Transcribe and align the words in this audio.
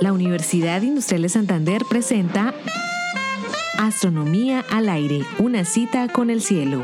La 0.00 0.12
Universidad 0.12 0.82
Industrial 0.82 1.22
de 1.22 1.28
Santander 1.28 1.82
presenta 1.88 2.54
Astronomía 3.78 4.64
al 4.70 4.88
aire, 4.88 5.24
una 5.38 5.64
cita 5.64 6.08
con 6.08 6.30
el 6.30 6.40
cielo. 6.40 6.82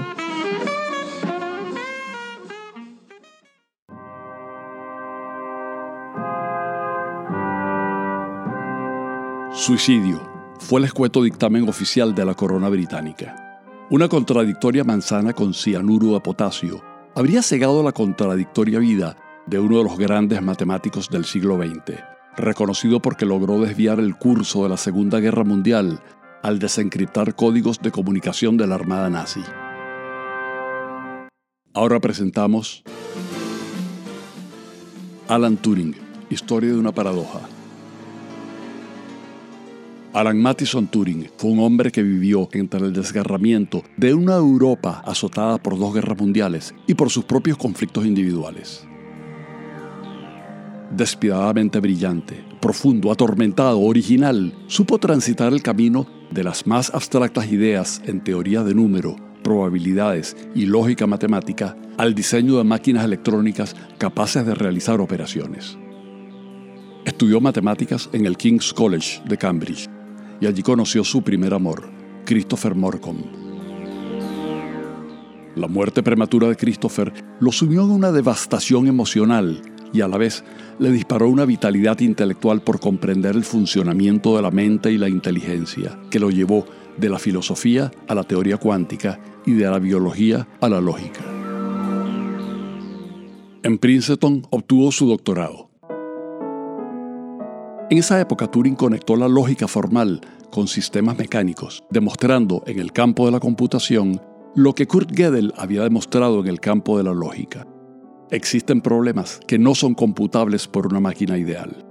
Suicidio 9.53 10.21
fue 10.59 10.81
el 10.81 10.85
escueto 10.85 11.23
dictamen 11.23 11.69
oficial 11.69 12.15
de 12.15 12.25
la 12.25 12.35
corona 12.35 12.69
británica. 12.69 13.63
Una 13.91 14.09
contradictoria 14.09 14.85
manzana 14.85 15.33
con 15.33 15.55
cianuro 15.55 16.15
de 16.15 16.21
potasio 16.21 16.83
habría 17.15 17.43
cegado 17.43 17.83
la 17.83 17.93
contradictoria 17.93 18.79
vida 18.79 19.17
de 19.47 19.59
uno 19.59 19.79
de 19.79 19.85
los 19.85 19.99
grandes 19.99 20.41
matemáticos 20.43 21.09
del 21.11 21.25
siglo 21.25 21.59
XX, 21.59 21.99
reconocido 22.37 23.01
porque 23.01 23.27
logró 23.27 23.61
desviar 23.61 24.01
el 24.01 24.17
curso 24.17 24.63
de 24.63 24.71
la 24.71 24.77
Segunda 24.77 25.21
Guerra 25.21 25.45
Mundial 25.45 26.01
al 26.43 26.59
desencriptar 26.59 27.35
códigos 27.35 27.81
de 27.81 27.91
comunicación 27.91 28.57
de 28.57 28.67
la 28.67 28.75
Armada 28.75 29.11
nazi. 29.11 29.41
Ahora 31.73 32.01
presentamos 32.01 32.85
Alan 35.29 35.57
Turing, 35.57 35.95
Historia 36.31 36.71
de 36.71 36.79
una 36.79 36.93
paradoja. 36.93 37.41
Alan 40.13 40.41
Mattison 40.41 40.87
Turing 40.87 41.29
fue 41.37 41.51
un 41.51 41.59
hombre 41.59 41.91
que 41.91 42.03
vivió 42.03 42.49
entre 42.53 42.81
el 42.81 42.93
desgarramiento 42.93 43.83
de 43.97 44.15
una 44.15 44.37
Europa 44.37 45.03
azotada 45.05 45.59
por 45.59 45.79
dos 45.79 45.93
guerras 45.93 46.19
mundiales 46.19 46.75
y 46.87 46.95
por 46.95 47.11
sus 47.11 47.25
propios 47.25 47.59
conflictos 47.59 48.07
individuales. 48.07 48.87
Despiadadamente 50.91 51.81
brillante, 51.81 52.45
profundo, 52.61 53.11
atormentado, 53.11 53.81
original, 53.81 54.55
supo 54.67 54.99
transitar 54.99 55.53
el 55.53 55.63
camino 55.63 56.07
de 56.31 56.45
las 56.45 56.67
más 56.67 56.93
abstractas 56.95 57.51
ideas 57.51 58.03
en 58.07 58.23
teoría 58.23 58.63
de 58.63 58.75
número, 58.75 59.17
probabilidades 59.43 60.37
y 60.55 60.67
lógica 60.67 61.07
matemática 61.07 61.77
al 61.97 62.15
diseño 62.15 62.59
de 62.59 62.65
máquinas 62.65 63.05
electrónicas 63.05 63.75
capaces 63.99 64.47
de 64.47 64.55
realizar 64.55 65.01
operaciones. 65.01 65.77
Estudió 67.05 67.41
matemáticas 67.41 68.09
en 68.13 68.27
el 68.27 68.37
King's 68.37 68.73
College 68.73 69.23
de 69.29 69.37
Cambridge 69.37 69.89
y 70.41 70.47
allí 70.47 70.63
conoció 70.63 71.05
su 71.05 71.23
primer 71.23 71.55
amor, 71.55 71.91
Christopher 72.25 72.75
Morcom. 72.75 73.19
La 75.55 75.69
muerte 75.69 76.03
prematura 76.03 76.49
de 76.49 76.57
Christopher 76.57 77.13
lo 77.39 77.53
sumió 77.53 77.85
en 77.85 77.91
una 77.91 78.11
devastación 78.11 78.89
emocional 78.89 79.61
y 79.95 80.01
a 80.01 80.09
la 80.09 80.19
vez 80.19 80.45
le 80.79 80.91
disparó 80.91 81.29
una 81.29 81.47
vitalidad 81.47 82.01
intelectual 82.01 82.61
por 82.61 82.81
comprender 82.81 83.37
el 83.37 83.45
funcionamiento 83.45 84.37
de 84.37 84.43
la 84.43 84.51
mente 84.51 84.93
y 84.93 84.99
la 84.99 85.09
inteligencia, 85.09 85.99
que 86.11 86.19
lo 86.19 86.31
llevó 86.31 86.67
de 86.99 87.09
la 87.09 87.19
filosofía 87.19 87.91
a 88.09 88.15
la 88.15 88.25
teoría 88.25 88.59
cuántica 88.59 89.21
y 89.47 89.53
de 89.53 89.65
la 89.65 89.79
biología 89.79 90.47
a 90.61 90.69
la 90.69 90.81
lógica. 90.81 91.21
En 93.63 93.79
Princeton 93.79 94.47
obtuvo 94.51 94.93
su 94.93 95.07
doctorado. 95.07 95.71
En 97.91 97.99
esa 97.99 98.21
época 98.21 98.51
Turing 98.51 98.75
conectó 98.75 99.15
la 99.15 99.29
lógica 99.29 99.69
formal 99.69 100.21
con 100.51 100.67
sistemas 100.69 101.17
mecánicos, 101.17 101.85
demostrando 101.91 102.63
en 102.67 102.81
el 102.81 102.93
campo 102.93 103.27
de 103.27 103.33
la 103.33 103.41
computación 103.41 104.21
lo 104.55 104.75
que 104.75 104.87
Kurt 104.87 105.11
Gödel 105.13 105.53
había 105.57 105.83
demostrado 105.83 106.41
en 106.41 106.49
el 106.49 106.61
campo 106.61 106.99
de 106.99 107.05
la 107.05 107.13
lógica. 107.13 107.67
Existen 108.35 108.81
problemas 108.81 109.39
que 109.47 109.61
no 109.61 109.77
son 109.77 109.95
computables 109.95 110.67
por 110.67 110.89
una 110.89 110.99
máquina 110.99 111.39
ideal. 111.39 111.87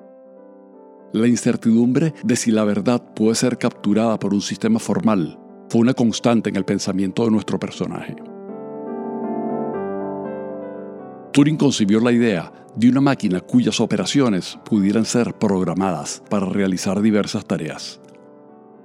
La 1.13 1.25
incertidumbre 1.25 2.13
de 2.21 2.35
si 2.35 2.51
la 2.51 2.65
verdad 2.65 3.13
puede 3.13 3.35
ser 3.35 3.57
capturada 3.57 4.19
por 4.19 4.33
un 4.33 4.41
sistema 4.41 4.77
formal 4.77 5.39
fue 5.69 5.79
una 5.79 5.93
constante 5.93 6.49
en 6.49 6.57
el 6.57 6.65
pensamiento 6.65 7.23
de 7.23 7.31
nuestro 7.31 7.57
personaje. 7.57 8.17
Turing 11.31 11.55
concibió 11.55 12.01
la 12.01 12.11
idea 12.11 12.51
de 12.75 12.89
una 12.89 12.99
máquina 12.99 13.39
cuyas 13.39 13.79
operaciones 13.79 14.59
pudieran 14.65 15.05
ser 15.05 15.35
programadas 15.35 16.21
para 16.29 16.47
realizar 16.47 17.01
diversas 17.01 17.45
tareas. 17.45 18.01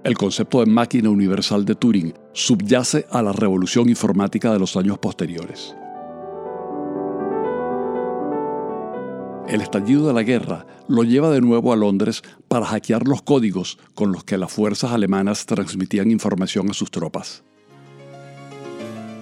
El 0.04 0.16
concepto 0.16 0.60
de 0.60 0.66
máquina 0.66 1.10
universal 1.10 1.64
de 1.64 1.74
Turing 1.74 2.14
subyace 2.32 3.04
a 3.10 3.20
la 3.20 3.32
revolución 3.32 3.88
informática 3.88 4.52
de 4.52 4.60
los 4.60 4.76
años 4.76 5.00
posteriores. 5.00 5.74
El 9.48 9.60
estallido 9.60 10.06
de 10.06 10.12
la 10.12 10.22
guerra 10.22 10.66
lo 10.88 11.04
lleva 11.04 11.30
de 11.30 11.40
nuevo 11.40 11.72
a 11.72 11.76
Londres 11.76 12.22
para 12.48 12.66
hackear 12.66 13.06
los 13.06 13.22
códigos 13.22 13.78
con 13.94 14.12
los 14.12 14.24
que 14.24 14.38
las 14.38 14.52
fuerzas 14.52 14.92
alemanas 14.92 15.46
transmitían 15.46 16.10
información 16.10 16.70
a 16.70 16.74
sus 16.74 16.90
tropas. 16.90 17.42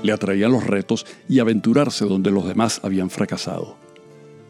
Le 0.02 0.12
atraían 0.12 0.52
los 0.52 0.66
retos 0.66 1.06
y 1.28 1.38
aventurarse 1.38 2.04
donde 2.04 2.30
los 2.30 2.46
demás 2.46 2.80
habían 2.82 3.10
fracasado 3.10 3.76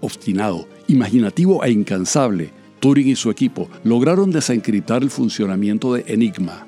obstinado, 0.00 0.68
imaginativo 0.88 1.64
e 1.64 1.70
incansable, 1.70 2.50
Turing 2.80 3.08
y 3.08 3.16
su 3.16 3.30
equipo 3.30 3.68
lograron 3.84 4.30
desencriptar 4.30 5.02
el 5.02 5.10
funcionamiento 5.10 5.94
de 5.94 6.04
Enigma, 6.06 6.66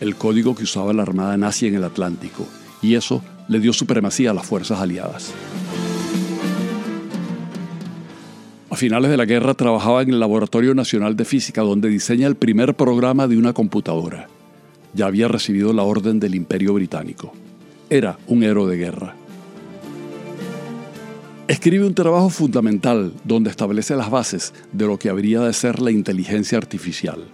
el 0.00 0.16
código 0.16 0.54
que 0.54 0.64
usaba 0.64 0.92
la 0.92 1.02
Armada 1.02 1.36
nazi 1.36 1.66
en 1.66 1.76
el 1.76 1.84
Atlántico, 1.84 2.46
y 2.82 2.94
eso 2.94 3.22
le 3.48 3.58
dio 3.58 3.72
supremacía 3.72 4.30
a 4.32 4.34
las 4.34 4.46
fuerzas 4.46 4.80
aliadas. 4.80 5.32
A 8.76 8.78
finales 8.78 9.10
de 9.10 9.16
la 9.16 9.24
guerra 9.24 9.54
trabajaba 9.54 10.02
en 10.02 10.10
el 10.10 10.20
Laboratorio 10.20 10.74
Nacional 10.74 11.16
de 11.16 11.24
Física 11.24 11.62
donde 11.62 11.88
diseña 11.88 12.26
el 12.26 12.36
primer 12.36 12.74
programa 12.74 13.26
de 13.26 13.38
una 13.38 13.54
computadora. 13.54 14.28
Ya 14.92 15.06
había 15.06 15.28
recibido 15.28 15.72
la 15.72 15.82
orden 15.82 16.20
del 16.20 16.34
Imperio 16.34 16.74
Británico. 16.74 17.32
Era 17.88 18.18
un 18.26 18.42
héroe 18.42 18.70
de 18.70 18.76
guerra. 18.76 19.14
Escribe 21.48 21.86
un 21.86 21.94
trabajo 21.94 22.28
fundamental 22.28 23.14
donde 23.24 23.48
establece 23.48 23.96
las 23.96 24.10
bases 24.10 24.52
de 24.72 24.84
lo 24.84 24.98
que 24.98 25.08
habría 25.08 25.40
de 25.40 25.54
ser 25.54 25.80
la 25.80 25.90
inteligencia 25.90 26.58
artificial. 26.58 27.24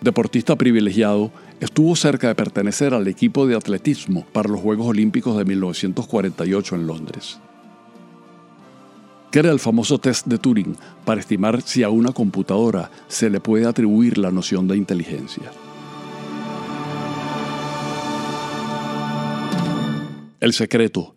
Deportista 0.00 0.56
privilegiado, 0.56 1.30
estuvo 1.60 1.94
cerca 1.94 2.26
de 2.26 2.34
pertenecer 2.34 2.94
al 2.94 3.06
equipo 3.06 3.46
de 3.46 3.54
atletismo 3.54 4.26
para 4.32 4.48
los 4.48 4.60
Juegos 4.60 4.88
Olímpicos 4.88 5.38
de 5.38 5.44
1948 5.44 6.74
en 6.74 6.86
Londres. 6.88 7.38
Crea 9.32 9.50
el 9.50 9.60
famoso 9.60 9.96
test 9.96 10.26
de 10.26 10.36
Turing 10.36 10.76
para 11.06 11.18
estimar 11.18 11.62
si 11.62 11.82
a 11.82 11.88
una 11.88 12.12
computadora 12.12 12.90
se 13.08 13.30
le 13.30 13.40
puede 13.40 13.66
atribuir 13.66 14.18
la 14.18 14.30
noción 14.30 14.68
de 14.68 14.76
inteligencia. 14.76 15.50
El 20.38 20.52
secreto 20.52 21.14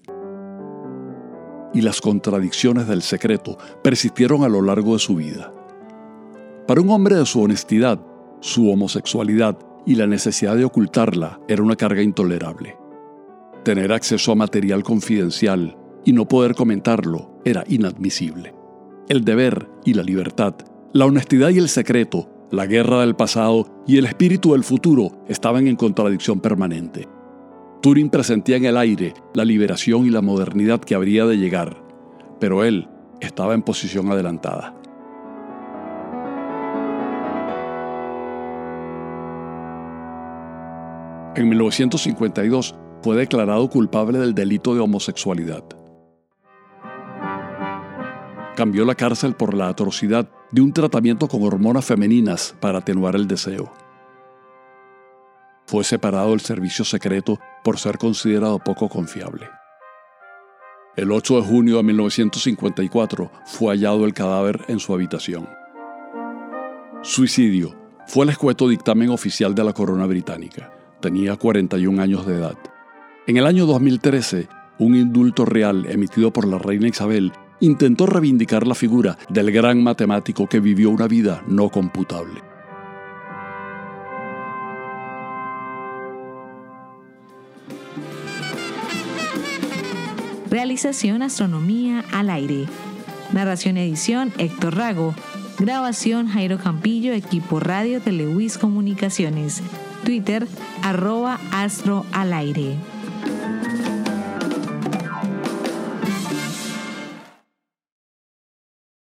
y 1.73 1.81
las 1.81 1.99
contradicciones 1.99 2.87
del 2.87 3.01
secreto 3.01 3.57
persistieron 3.83 4.45
a 4.45 4.47
lo 4.47 4.61
largo 4.61 4.93
de 4.93 4.99
su 4.99 5.15
vida. 5.17 5.51
Para 6.67 6.79
un 6.79 6.91
hombre 6.91 7.17
de 7.17 7.25
su 7.25 7.41
honestidad, 7.41 7.99
su 8.39 8.71
homosexualidad 8.71 9.57
y 9.85 9.95
la 9.95 10.07
necesidad 10.07 10.55
de 10.55 10.63
ocultarla 10.63 11.41
era 11.49 11.61
una 11.61 11.75
carga 11.75 12.01
intolerable. 12.01 12.77
Tener 13.65 13.91
acceso 13.91 14.31
a 14.31 14.35
material 14.35 14.83
confidencial 14.83 15.75
y 16.05 16.13
no 16.13 16.27
poder 16.27 16.55
comentarlo 16.55 17.31
era 17.43 17.63
inadmisible. 17.67 18.53
El 19.09 19.25
deber 19.25 19.67
y 19.83 19.93
la 19.93 20.03
libertad, 20.03 20.55
la 20.93 21.05
honestidad 21.05 21.49
y 21.49 21.57
el 21.57 21.67
secreto, 21.67 22.29
la 22.51 22.67
guerra 22.67 23.01
del 23.01 23.15
pasado 23.15 23.83
y 23.85 23.97
el 23.97 24.05
espíritu 24.05 24.53
del 24.53 24.63
futuro 24.63 25.23
estaban 25.27 25.67
en 25.67 25.75
contradicción 25.75 26.39
permanente. 26.39 27.07
Turing 27.81 28.09
presentía 28.09 28.57
en 28.57 28.65
el 28.65 28.77
aire 28.77 29.13
la 29.33 29.45
liberación 29.45 30.05
y 30.05 30.09
la 30.09 30.21
modernidad 30.21 30.79
que 30.79 30.95
habría 30.95 31.25
de 31.25 31.37
llegar, 31.37 31.83
pero 32.39 32.63
él 32.63 32.87
estaba 33.19 33.53
en 33.53 33.61
posición 33.61 34.11
adelantada. 34.11 34.75
En 41.35 41.49
1952 41.49 42.75
fue 43.01 43.17
declarado 43.17 43.69
culpable 43.69 44.19
del 44.19 44.33
delito 44.33 44.73
de 44.73 44.79
homosexualidad. 44.79 45.63
Cambió 48.55 48.85
la 48.85 48.95
cárcel 48.95 49.35
por 49.35 49.53
la 49.53 49.67
atrocidad 49.67 50.29
de 50.51 50.61
un 50.61 50.71
tratamiento 50.71 51.27
con 51.27 51.43
hormonas 51.43 51.83
femeninas 51.83 52.55
para 52.61 52.77
atenuar 52.77 53.15
el 53.15 53.27
deseo. 53.27 53.73
Fue 55.67 55.83
separado 55.83 56.29
del 56.29 56.39
servicio 56.39 56.85
secreto 56.85 57.37
por 57.63 57.77
ser 57.77 57.97
considerado 57.97 58.59
poco 58.59 58.87
confiable. 58.87 59.49
El 60.95 61.11
8 61.11 61.41
de 61.41 61.41
junio 61.41 61.77
de 61.77 61.83
1954 61.83 63.31
fue 63.45 63.73
hallado 63.73 64.05
el 64.05 64.13
cadáver 64.13 64.61
en 64.69 64.79
su 64.79 64.93
habitación. 64.93 65.49
Suicidio 67.01 67.75
fue 68.07 68.23
el 68.23 68.29
escueto 68.29 68.69
dictamen 68.69 69.09
oficial 69.09 69.53
de 69.53 69.65
la 69.65 69.73
corona 69.73 70.05
británica. 70.05 70.71
Tenía 71.01 71.35
41 71.35 72.01
años 72.01 72.25
de 72.25 72.35
edad. 72.35 72.57
En 73.27 73.35
el 73.35 73.45
año 73.45 73.65
2013, 73.65 74.47
un 74.79 74.95
indulto 74.95 75.43
real 75.43 75.85
emitido 75.87 76.31
por 76.31 76.47
la 76.47 76.57
reina 76.57 76.87
Isabel 76.87 77.33
intentó 77.59 78.05
reivindicar 78.05 78.67
la 78.67 78.75
figura 78.75 79.17
del 79.29 79.51
gran 79.51 79.83
matemático 79.83 80.47
que 80.47 80.59
vivió 80.59 80.89
una 80.89 81.07
vida 81.07 81.43
no 81.47 81.69
computable. 81.69 82.41
Realización 90.49 91.21
Astronomía 91.21 92.05
al 92.13 92.29
aire. 92.29 92.65
Narración 93.33 93.75
edición 93.75 94.31
Héctor 94.37 94.77
Rago. 94.77 95.13
Grabación 95.59 96.27
Jairo 96.27 96.57
Campillo, 96.59 97.13
equipo 97.13 97.59
radio 97.59 97.99
de 97.99 98.11
Lewis 98.11 98.57
Comunicaciones. 98.57 99.61
Twitter 100.05 100.47
arroba 100.81 101.39
astro 101.51 102.05
al 102.13 102.31
aire. 102.31 102.77